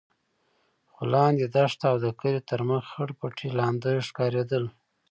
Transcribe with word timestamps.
خو 0.91 1.01
لاندې 1.13 1.45
دښته 1.55 1.85
او 1.91 1.97
د 2.05 2.07
کلي 2.19 2.41
تر 2.49 2.59
مخ 2.69 2.83
خړ 2.93 3.09
پټي 3.19 3.47
لانده 3.59 3.89
ښکارېدل. 4.07 4.65